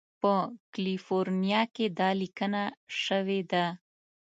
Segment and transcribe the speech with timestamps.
[0.21, 0.33] په
[0.73, 2.63] کالیفورنیا کې دا لیکنه
[3.03, 3.65] شوې ده.